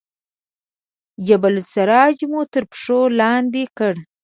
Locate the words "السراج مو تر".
1.63-2.63